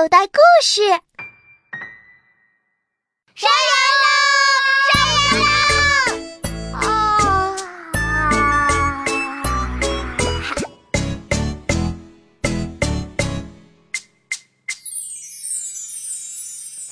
[0.00, 0.32] 口袋故
[0.62, 0.80] 事。
[3.34, 4.06] 刷牙了！
[4.88, 5.44] 刷牙了！
[6.72, 6.82] 啊！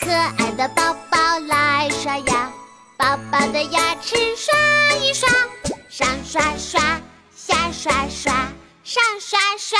[0.00, 1.16] 可爱的宝宝
[1.48, 2.52] 来刷牙，
[2.98, 4.54] 宝宝的牙齿刷
[4.96, 5.27] 一刷，
[5.88, 7.00] 上刷刷，
[7.34, 8.52] 下刷刷，
[8.84, 9.79] 上刷刷，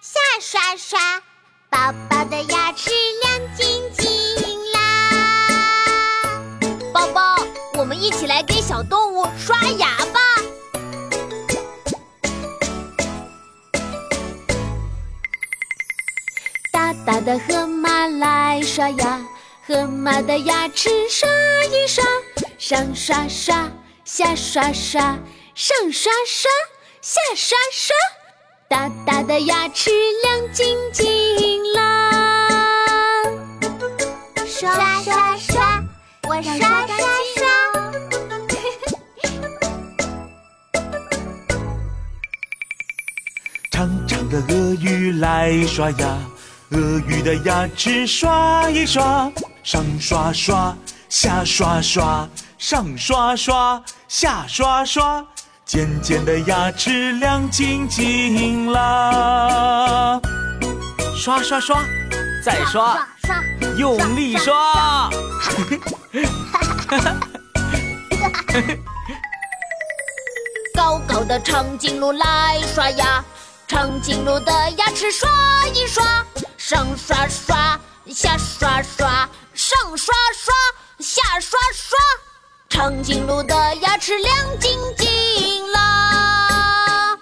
[0.00, 1.22] 下刷刷，
[1.68, 2.39] 宝宝的
[3.56, 4.78] 晶晶啦！
[6.92, 7.44] 宝宝，
[7.78, 10.20] 我们一起来给小动物刷牙吧。
[16.72, 19.20] 大大的河马来刷牙，
[19.66, 21.28] 河马的牙齿刷
[21.72, 22.04] 一刷，
[22.58, 23.70] 上刷刷，
[24.04, 25.18] 下刷刷，
[25.54, 26.50] 上刷刷，
[27.00, 27.94] 下刷刷，
[28.68, 29.90] 大大的牙齿
[30.22, 31.59] 亮晶晶
[43.80, 46.06] 长长的鳄鱼来刷牙，
[46.72, 50.76] 鳄鱼的牙齿刷一刷，上刷刷，
[51.08, 52.28] 下刷刷，
[52.58, 55.24] 上刷刷，下刷刷，
[55.64, 60.20] 尖尖的牙齿亮晶晶啦！
[61.16, 61.82] 刷刷刷，
[62.44, 63.42] 再刷，刷
[63.78, 65.08] 用力刷！
[70.76, 73.24] 高高的长颈鹿来刷牙，
[73.70, 75.30] 长颈鹿的牙齿刷
[75.72, 76.04] 一刷，
[76.56, 80.52] 上刷刷，下刷刷，上刷刷，
[80.98, 81.96] 下刷刷，
[82.68, 87.16] 长颈鹿的牙齿亮晶晶啦！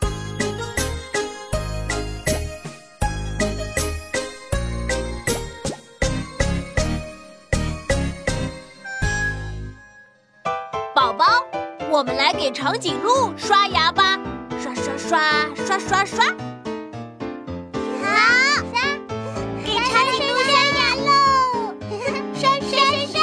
[10.95, 11.27] 宝宝，
[11.91, 14.19] 我们来给长颈鹿刷牙吧，
[15.09, 15.19] 刷
[15.65, 16.25] 刷刷，刷刷刷。
[18.03, 18.13] 好，
[19.65, 21.09] 给长颈鹿刷牙喽！
[22.35, 22.71] 刷刷
[23.07, 23.17] 刷，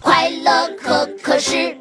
[0.00, 1.78] 快乐可可是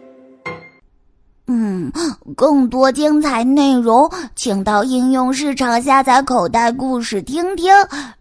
[1.48, 1.92] 嗯，
[2.38, 7.74] 更多精彩内容，请到应用市场下载《口袋故事》听听，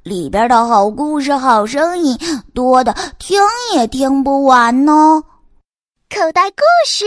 [0.03, 2.19] 里边的好故事、好声音
[2.55, 3.39] 多的听
[3.75, 5.23] 也听不完呢。
[6.09, 7.05] 口袋故事。